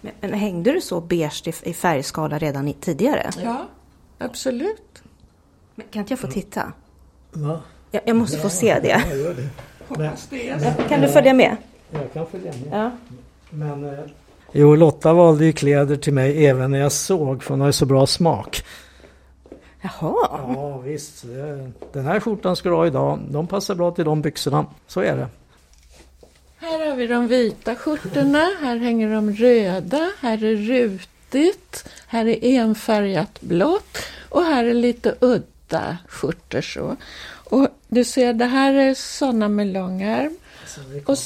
Men, 0.02 0.14
men 0.22 0.34
hängde 0.34 0.72
du 0.72 0.82
så 0.82 1.02
beige 1.02 1.48
i, 1.48 1.70
i 1.70 1.74
färgskala 1.74 2.38
redan 2.38 2.68
i, 2.68 2.74
tidigare? 2.74 3.30
Ja, 3.44 3.68
absolut. 4.18 5.02
Men 5.76 5.88
kan 5.92 6.00
inte 6.00 6.12
jag 6.12 6.20
få 6.20 6.28
titta? 6.28 6.74
Va? 7.32 7.62
Jag, 7.92 8.02
jag 8.06 8.16
måste 8.16 8.38
ja, 8.38 8.44
få 8.44 8.50
se 8.50 8.80
det. 8.80 9.04
Ja, 9.10 9.16
gör 9.16 9.34
det. 9.34 9.50
Men, 9.98 10.88
kan 10.90 11.02
du 11.02 11.08
följa 11.08 11.34
med? 11.34 11.58
Jag 11.92 12.14
kan 12.14 12.28
följa 12.28 12.52
med. 12.52 12.80
Ja. 12.80 12.92
Men, 13.50 13.84
eh, 13.84 14.00
jo, 14.52 14.76
Lotta 14.76 15.14
valde 15.14 15.46
ju 15.46 15.54
kläder 15.54 15.96
till 15.96 16.14
mig 16.14 16.46
även 16.46 16.72
när 16.72 16.80
jag 16.80 16.92
såg 16.92 17.44
för 17.44 17.54
hon 17.54 17.60
har 17.60 17.68
ju 17.68 17.74
så 17.74 17.86
bra 17.86 18.08
smak. 18.08 18.64
Jaha. 19.82 20.28
Ja 20.32 20.78
visst. 20.78 21.24
Den 21.94 22.06
här 22.06 22.20
skjortan 22.20 22.56
ska 22.56 22.70
du 22.70 22.76
ha 22.76 22.88
idag. 22.88 23.20
De 23.30 23.48
passar 23.48 23.76
bra 23.76 23.92
till 23.92 24.06
de 24.06 24.22
byxorna. 24.22 24.66
Så 24.88 25.02
är 25.02 25.18
det. 25.18 25.28
Här 26.58 26.90
har 26.90 26.96
vi 26.96 27.08
de 27.08 27.28
vita 27.28 27.76
skjortorna. 27.76 28.50
Här 28.62 28.78
hänger 28.78 29.16
de 29.16 29.32
röda. 29.32 30.12
Här 30.20 30.44
är 30.44 30.56
rutigt. 30.56 31.90
Här 32.08 32.26
är 32.26 32.44
enfärgat 32.44 33.42
blått. 33.42 33.98
Och 34.30 34.44
här 34.44 34.66
är 34.66 34.74
lite 34.74 35.16
udda 35.20 35.98
skjortor 36.08 36.62
så. 36.62 36.96
Och 37.50 37.68
du 37.88 38.04
ser, 38.04 38.34
det 38.34 38.46
här 38.46 38.74
är 38.74 38.94
sådana 38.94 39.48
med 39.48 39.68
lång 39.68 40.02
ärm. 40.02 40.38
Och, 41.06 41.18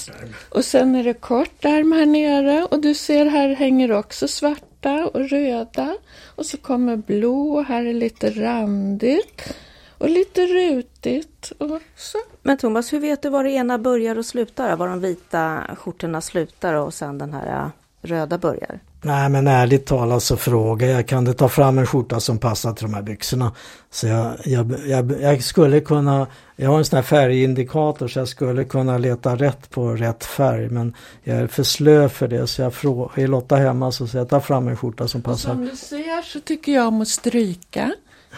och 0.57 0.65
sen 0.65 0.95
är 0.95 1.03
det 1.03 1.13
kort 1.13 1.65
ärm 1.65 1.91
här 1.91 2.05
nere. 2.05 2.67
Och 2.71 2.81
du 2.81 2.93
ser, 2.93 3.25
här 3.25 3.49
hänger 3.49 3.91
också 3.91 4.27
svart 4.27 4.63
svarta 4.83 5.05
och 5.05 5.29
röda. 5.29 5.97
Och 6.35 6.45
så 6.45 6.57
kommer 6.57 6.97
blå 6.97 7.53
och 7.53 7.65
här 7.65 7.85
är 7.85 7.93
lite 7.93 8.29
randigt. 8.29 9.55
Och 9.97 10.09
lite 10.09 10.41
rutigt. 10.47 11.51
Och 11.57 11.81
så. 11.95 12.17
Men 12.41 12.57
Thomas, 12.57 12.93
hur 12.93 12.99
vet 12.99 13.21
du 13.21 13.29
var 13.29 13.43
det 13.43 13.51
ena 13.51 13.77
börjar 13.77 14.17
och 14.17 14.25
slutar? 14.25 14.75
Var 14.75 14.87
de 14.87 15.01
vita 15.01 15.63
skjortorna 15.77 16.21
slutar 16.21 16.73
och 16.73 16.93
sen 16.93 17.17
den 17.17 17.33
här 17.33 17.47
äh, 17.47 17.69
röda 18.01 18.37
börjar? 18.37 18.79
Nej 19.05 19.29
men 19.29 19.47
ärligt 19.47 19.85
talat 19.85 20.23
så 20.23 20.37
frågar 20.37 20.87
jag, 20.87 21.07
kan 21.07 21.25
du 21.25 21.33
ta 21.33 21.49
fram 21.49 21.77
en 21.77 21.85
skjorta 21.85 22.19
som 22.19 22.37
passar 22.37 22.73
till 22.73 22.85
de 22.85 22.93
här 22.93 23.01
byxorna? 23.01 23.51
Så 23.91 24.07
jag, 24.07 24.35
jag, 24.43 24.75
jag, 24.87 25.21
jag 25.21 25.43
skulle 25.43 25.79
kunna, 25.79 26.27
jag 26.55 26.69
har 26.69 26.77
en 26.77 26.85
sån 26.85 26.97
här 26.97 27.03
färgindikator 27.03 28.07
så 28.07 28.19
jag 28.19 28.27
skulle 28.27 28.63
kunna 28.63 28.97
leta 28.97 29.35
rätt 29.35 29.69
på 29.69 29.89
rätt 29.89 30.25
färg 30.25 30.69
men 30.69 30.95
jag 31.23 31.37
är 31.37 31.47
för 31.47 31.63
slö 31.63 32.09
för 32.09 32.27
det 32.27 32.47
så 32.47 32.61
jag 32.61 32.73
frågar, 32.73 33.19
är 33.19 33.27
Lotta 33.27 33.55
hemma 33.55 33.91
så 33.91 34.07
säger 34.07 34.19
jag 34.19 34.29
ta 34.29 34.39
fram 34.39 34.67
en 34.67 34.77
skjorta 34.77 35.07
som 35.07 35.21
passar. 35.21 35.49
Och 35.49 35.55
som 35.55 35.65
du 35.65 35.75
ser 35.75 36.21
så 36.21 36.39
tycker 36.39 36.71
jag 36.71 36.87
om 36.87 37.01
att 37.01 37.07
stryka. 37.07 37.91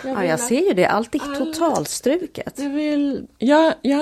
Jag 0.04 0.18
ja 0.18 0.26
jag 0.26 0.40
ser 0.40 0.68
ju 0.68 0.74
det, 0.74 0.86
allt 0.86 1.16
är 1.16 1.20
totalstruket. 1.20 2.54
Jag 2.56 2.70
vill, 2.70 3.28
jag, 3.38 3.74
jag 3.82 4.00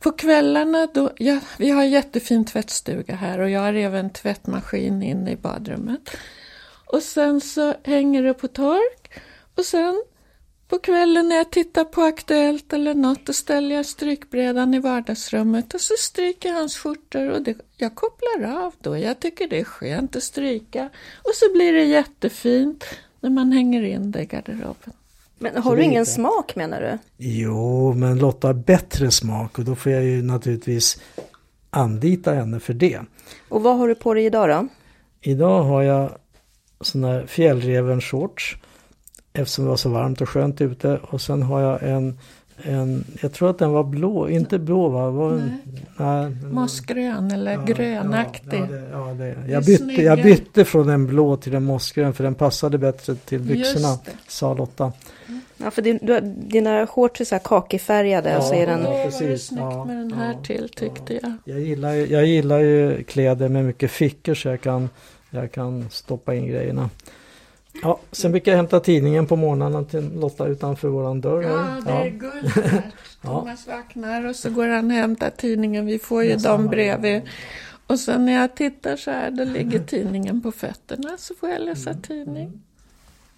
på 0.00 0.12
kvällarna 0.12 0.86
då, 0.94 1.10
ja, 1.16 1.40
vi 1.58 1.70
har 1.70 1.82
en 1.82 1.90
jättefin 1.90 2.44
tvättstuga 2.44 3.14
här 3.14 3.38
och 3.38 3.50
jag 3.50 3.60
har 3.60 3.74
även 3.74 4.10
tvättmaskin 4.10 5.02
inne 5.02 5.32
i 5.32 5.36
badrummet. 5.36 6.10
Och 6.86 7.02
sen 7.02 7.40
så 7.40 7.74
hänger 7.84 8.22
det 8.22 8.34
på 8.34 8.48
tork 8.48 9.10
och 9.54 9.64
sen 9.64 10.02
på 10.68 10.78
kvällen 10.78 11.28
när 11.28 11.36
jag 11.36 11.50
tittar 11.50 11.84
på 11.84 12.02
Aktuellt 12.02 12.72
eller 12.72 12.94
något 12.94 13.26
då 13.26 13.32
ställer 13.32 13.76
jag 13.76 13.86
strykbrädan 13.86 14.74
i 14.74 14.78
vardagsrummet 14.78 15.74
och 15.74 15.80
så 15.80 15.94
stryker 15.98 16.48
jag 16.48 16.56
hans 16.56 16.78
skjortor 16.78 17.30
och 17.30 17.42
det, 17.42 17.58
jag 17.76 17.94
kopplar 17.94 18.64
av 18.64 18.74
då. 18.80 18.98
Jag 18.98 19.20
tycker 19.20 19.48
det 19.48 19.60
är 19.60 19.64
skönt 19.64 20.16
att 20.16 20.22
stryka 20.22 20.90
och 21.22 21.34
så 21.34 21.52
blir 21.52 21.72
det 21.72 21.84
jättefint 21.84 22.84
när 23.20 23.30
man 23.30 23.52
hänger 23.52 23.82
in 23.82 24.10
det 24.10 24.22
i 24.22 24.26
garderoben. 24.26 24.92
Men 25.42 25.62
har 25.62 25.76
du 25.76 25.82
ingen 25.82 26.06
smak 26.06 26.56
menar 26.56 26.80
du? 26.80 26.98
Jo, 27.16 27.92
men 27.92 28.18
Lotta 28.18 28.46
har 28.46 28.54
bättre 28.54 29.10
smak 29.10 29.58
och 29.58 29.64
då 29.64 29.74
får 29.74 29.92
jag 29.92 30.04
ju 30.04 30.22
naturligtvis 30.22 31.00
anlita 31.70 32.34
henne 32.34 32.60
för 32.60 32.74
det. 32.74 33.00
Och 33.48 33.62
vad 33.62 33.78
har 33.78 33.88
du 33.88 33.94
på 33.94 34.14
dig 34.14 34.24
idag 34.24 34.48
då? 34.48 34.68
Idag 35.20 35.62
har 35.62 35.82
jag 35.82 36.10
sån 36.80 37.04
här 37.04 37.26
fjällreven 37.26 38.00
shorts 38.00 38.56
eftersom 39.32 39.64
det 39.64 39.70
var 39.70 39.76
så 39.76 39.88
varmt 39.88 40.20
och 40.20 40.28
skönt 40.28 40.60
ute 40.60 41.00
och 41.02 41.20
sen 41.20 41.42
har 41.42 41.60
jag 41.60 41.82
en 41.82 42.18
en, 42.62 43.04
jag 43.22 43.32
tror 43.32 43.50
att 43.50 43.58
den 43.58 43.70
var 43.70 43.84
blå, 43.84 44.28
inte 44.28 44.58
blå 44.58 44.88
va? 44.88 45.10
Var 45.10 45.32
en, 45.32 45.52
nej. 45.96 46.52
mossgrön 46.52 47.30
eller 47.30 47.52
ja, 47.52 47.62
grönaktig. 47.64 48.60
Ja, 48.70 49.06
ja, 49.08 49.14
det, 49.18 49.28
ja, 49.28 49.34
det. 49.46 49.52
Jag, 49.52 49.64
bytte, 49.64 50.02
jag 50.02 50.22
bytte 50.22 50.64
från 50.64 50.88
en 50.88 51.06
blå 51.06 51.36
till 51.36 51.54
en 51.54 51.64
mossgrön 51.64 52.14
för 52.14 52.24
den 52.24 52.34
passade 52.34 52.78
bättre 52.78 53.14
till 53.14 53.40
byxorna, 53.40 53.98
sa 54.28 54.54
Lotta. 54.54 54.92
Ja, 55.56 55.70
för 55.70 55.82
din, 55.82 55.98
du, 56.02 56.20
dina 56.36 56.86
shorts 56.86 57.20
är 57.20 57.24
så 57.24 57.34
här 57.34 57.42
kakifärgade 57.44 58.30
ja, 58.30 58.38
och 58.38 58.44
så 58.44 58.54
är 58.54 58.66
den... 58.66 58.84
Ja, 58.84 59.04
precis. 59.04 59.20
var 59.20 59.28
det 59.28 59.38
snyggt 59.38 59.62
ja, 59.62 59.84
med 59.84 59.96
den 59.96 60.12
här 60.12 60.36
till 60.42 60.68
tyckte 60.68 61.14
jag. 61.14 61.32
Jag 61.44 61.60
gillar, 61.60 61.92
jag 61.92 62.26
gillar 62.26 62.58
ju 62.58 63.04
kläder 63.04 63.48
med 63.48 63.64
mycket 63.64 63.90
fickor 63.90 64.34
så 64.34 64.48
jag 64.48 64.60
kan, 64.60 64.88
jag 65.30 65.52
kan 65.52 65.90
stoppa 65.90 66.34
in 66.34 66.46
grejerna. 66.46 66.90
Ja, 67.82 68.00
sen 68.12 68.30
brukar 68.30 68.52
jag 68.52 68.56
hämta 68.56 68.80
tidningen 68.80 69.26
på 69.26 69.36
morgnarna 69.36 69.84
till 69.84 70.10
Lotta 70.14 70.46
utanför 70.46 70.88
våran 70.88 71.20
dörr. 71.20 71.42
Ja, 71.42 71.80
det 71.84 71.92
är 71.92 72.10
guld 72.10 72.48
här. 72.48 72.90
Thomas 73.22 73.66
vaknar 73.66 74.26
och 74.26 74.36
så 74.36 74.50
går 74.50 74.68
han 74.68 74.86
och 74.86 74.96
hämtar 74.96 75.30
tidningen. 75.30 75.86
Vi 75.86 75.98
får 75.98 76.24
ju 76.24 76.36
dem 76.36 76.66
bredvid. 76.66 77.22
Och 77.86 78.00
sen 78.00 78.26
när 78.26 78.32
jag 78.32 78.54
tittar 78.54 78.96
så 78.96 79.10
här, 79.10 79.30
då 79.30 79.44
ligger 79.44 79.78
tidningen 79.78 80.40
på 80.40 80.52
fötterna 80.52 81.16
så 81.18 81.34
får 81.34 81.48
jag 81.48 81.60
läsa 81.60 81.90
mm. 81.90 82.02
tidning. 82.02 82.62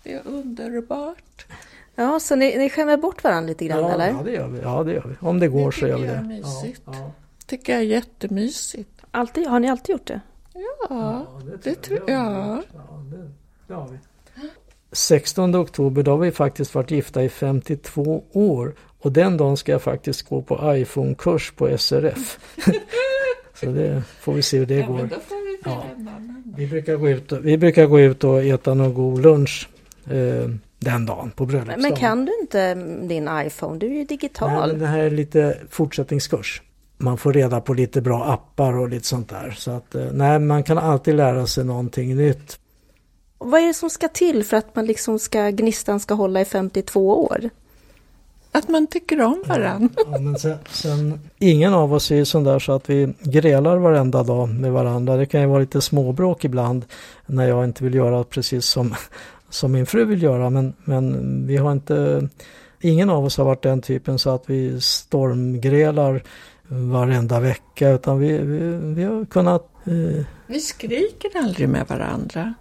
Det 0.02 0.12
är 0.12 0.22
underbart. 0.26 1.46
Ja, 1.94 2.20
så 2.20 2.36
ni, 2.36 2.58
ni 2.58 2.70
skämmer 2.70 2.96
bort 2.96 3.24
varandra 3.24 3.48
lite 3.48 3.64
grann 3.64 3.80
ja, 3.80 3.92
eller? 3.92 4.08
Ja, 4.08 4.22
det 4.24 4.32
gör 4.32 4.48
vi. 4.48 4.60
Ja, 4.60 4.84
det 4.84 4.92
gör 4.92 5.06
vi. 5.08 5.26
Om 5.26 5.38
det 5.38 5.48
går 5.48 5.70
det 5.70 5.78
så 5.78 5.86
gör 5.86 5.98
vi 5.98 6.06
det. 6.06 6.14
Det 6.14 6.22
mysigt. 6.22 6.82
Ja, 6.84 6.92
ja. 6.96 7.12
tycker 7.46 7.72
jag 7.72 7.82
är 7.82 7.86
jättemysigt. 7.86 9.02
Alltid, 9.10 9.46
har 9.46 9.60
ni 9.60 9.68
alltid 9.70 9.92
gjort 9.92 10.06
det? 10.06 10.20
Ja, 10.54 10.86
ja 10.90 11.40
det, 11.44 11.70
det 11.70 11.74
tror 11.74 12.10
jag. 12.10 12.20
Ja, 12.20 12.62
det, 13.10 13.30
det 13.66 13.74
har 13.74 13.88
vi. 13.88 13.98
16 14.92 15.56
oktober, 15.56 16.02
då 16.02 16.10
har 16.10 16.18
vi 16.18 16.30
faktiskt 16.30 16.74
varit 16.74 16.90
gifta 16.90 17.24
i 17.24 17.28
52 17.28 18.24
år. 18.32 18.74
Och 18.98 19.12
den 19.12 19.36
dagen 19.36 19.56
ska 19.56 19.72
jag 19.72 19.82
faktiskt 19.82 20.22
gå 20.22 20.42
på 20.42 20.74
iPhone-kurs 20.76 21.52
på 21.56 21.78
SRF. 21.78 22.38
så 23.54 23.66
det 23.66 24.02
får 24.20 24.32
vi 24.32 24.42
se 24.42 24.58
hur 24.58 24.66
det 24.66 24.74
ja, 24.74 24.86
går. 24.86 24.98
Får 24.98 25.42
Ja. 25.64 25.84
Vi, 26.56 26.66
brukar 26.66 26.96
gå 26.96 27.08
ut 27.08 27.32
och, 27.32 27.46
vi 27.46 27.58
brukar 27.58 27.86
gå 27.86 28.00
ut 28.00 28.24
och 28.24 28.42
äta 28.42 28.74
någon 28.74 28.94
god 28.94 29.22
lunch 29.22 29.68
eh, 30.10 30.50
den 30.78 31.06
dagen 31.06 31.30
på 31.30 31.46
bröllopsdagen. 31.46 31.82
Men 31.82 31.96
kan 31.96 32.24
du 32.24 32.32
inte 32.40 32.74
din 33.08 33.28
iPhone? 33.46 33.78
Du 33.78 33.86
är 33.86 33.94
ju 33.94 34.04
digital. 34.04 34.50
Nej, 34.50 34.68
men 34.68 34.78
det 34.78 34.86
här 34.86 34.98
är 34.98 35.10
lite 35.10 35.58
fortsättningskurs. 35.70 36.62
Man 36.98 37.18
får 37.18 37.32
reda 37.32 37.60
på 37.60 37.74
lite 37.74 38.00
bra 38.00 38.24
appar 38.24 38.78
och 38.78 38.88
lite 38.88 39.06
sånt 39.06 39.28
där. 39.28 39.50
Så 39.50 39.70
att, 39.70 39.94
eh, 39.94 40.04
nej, 40.12 40.38
man 40.38 40.62
kan 40.62 40.78
alltid 40.78 41.14
lära 41.14 41.46
sig 41.46 41.64
någonting 41.64 42.16
nytt. 42.16 42.58
Vad 43.44 43.60
är 43.60 43.66
det 43.66 43.74
som 43.74 43.90
ska 43.90 44.08
till 44.08 44.44
för 44.44 44.56
att 44.56 44.76
man 44.76 44.86
liksom 44.86 45.18
ska, 45.18 45.50
gnistan 45.50 46.00
ska 46.00 46.14
hålla 46.14 46.40
i 46.40 46.44
52 46.44 47.24
år? 47.24 47.50
Att 48.54 48.68
man 48.68 48.86
tycker 48.86 49.20
om 49.20 49.42
varandra. 49.46 49.88
Ja, 49.96 50.18
men 50.18 50.38
sen, 50.38 50.58
sen, 50.70 51.20
ingen 51.38 51.74
av 51.74 51.94
oss 51.94 52.10
är 52.10 52.16
ju 52.16 52.24
sån 52.24 52.44
där 52.44 52.58
så 52.58 52.72
att 52.72 52.90
vi 52.90 53.14
grälar 53.20 53.76
varenda 53.76 54.22
dag 54.22 54.48
med 54.48 54.72
varandra. 54.72 55.16
Det 55.16 55.26
kan 55.26 55.40
ju 55.40 55.46
vara 55.46 55.60
lite 55.60 55.80
småbråk 55.80 56.44
ibland 56.44 56.84
när 57.26 57.48
jag 57.48 57.64
inte 57.64 57.84
vill 57.84 57.94
göra 57.94 58.24
precis 58.24 58.66
som, 58.66 58.94
som 59.50 59.72
min 59.72 59.86
fru 59.86 60.04
vill 60.04 60.22
göra. 60.22 60.50
Men, 60.50 60.74
men 60.84 61.46
vi 61.46 61.56
har 61.56 61.72
inte, 61.72 62.28
ingen 62.80 63.10
av 63.10 63.24
oss 63.24 63.36
har 63.36 63.44
varit 63.44 63.62
den 63.62 63.82
typen 63.82 64.18
så 64.18 64.30
att 64.30 64.44
vi 64.46 64.80
stormgrälar 64.80 66.22
varenda 66.68 67.40
vecka 67.40 67.90
utan 67.90 68.18
vi, 68.18 68.38
vi, 68.38 68.58
vi 68.94 69.04
har 69.04 69.24
kunnat... 69.24 69.68
Eh... 69.84 70.24
Vi 70.46 70.60
skriker 70.60 71.30
aldrig 71.38 71.68
med 71.68 71.86
varandra. 71.88 72.54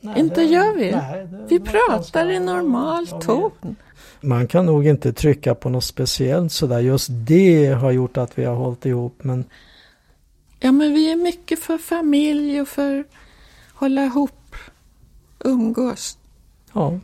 Nej, 0.00 0.20
inte 0.20 0.40
det, 0.40 0.46
gör 0.46 0.74
vi. 0.74 0.90
Nej, 0.90 1.28
vi 1.48 1.60
pratar 1.60 2.30
i 2.30 2.38
normal 2.38 3.06
ton. 3.06 3.76
Man 4.20 4.46
kan 4.46 4.66
nog 4.66 4.86
inte 4.86 5.12
trycka 5.12 5.54
på 5.54 5.68
något 5.68 5.84
speciellt 5.84 6.52
sådär. 6.52 6.80
Just 6.80 7.08
det 7.10 7.66
har 7.66 7.90
gjort 7.90 8.16
att 8.16 8.38
vi 8.38 8.44
har 8.44 8.54
hållit 8.54 8.86
ihop. 8.86 9.24
Men... 9.24 9.44
Ja 10.60 10.72
men 10.72 10.94
vi 10.94 11.12
är 11.12 11.16
mycket 11.16 11.60
för 11.60 11.78
familj 11.78 12.60
och 12.60 12.68
för 12.68 13.04
hålla 13.74 14.04
ihop, 14.04 14.54
umgås. 15.38 16.18
Ja, 16.72 16.98